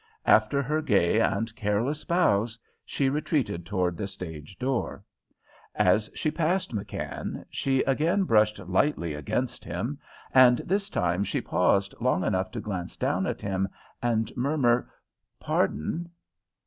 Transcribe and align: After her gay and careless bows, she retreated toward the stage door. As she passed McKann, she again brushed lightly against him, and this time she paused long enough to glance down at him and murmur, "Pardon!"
After 0.25 0.63
her 0.63 0.81
gay 0.81 1.19
and 1.19 1.55
careless 1.55 2.03
bows, 2.05 2.57
she 2.87 3.07
retreated 3.07 3.67
toward 3.67 3.97
the 3.97 4.07
stage 4.07 4.57
door. 4.57 5.03
As 5.75 6.09
she 6.15 6.31
passed 6.31 6.73
McKann, 6.73 7.45
she 7.51 7.83
again 7.83 8.23
brushed 8.23 8.57
lightly 8.57 9.13
against 9.13 9.63
him, 9.63 9.99
and 10.33 10.57
this 10.65 10.89
time 10.89 11.23
she 11.23 11.39
paused 11.39 11.93
long 12.01 12.23
enough 12.23 12.49
to 12.49 12.59
glance 12.59 12.97
down 12.97 13.27
at 13.27 13.43
him 13.43 13.69
and 14.01 14.35
murmur, 14.35 14.89
"Pardon!" 15.39 16.09